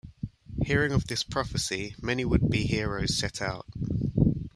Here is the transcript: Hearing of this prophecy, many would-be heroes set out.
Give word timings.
Hearing 0.63 0.93
of 0.93 1.05
this 1.05 1.21
prophecy, 1.23 1.93
many 2.01 2.25
would-be 2.25 2.65
heroes 2.65 3.15
set 3.19 3.39
out. 3.39 3.67